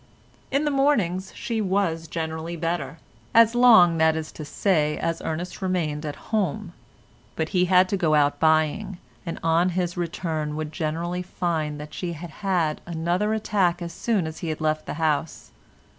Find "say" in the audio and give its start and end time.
4.43-4.97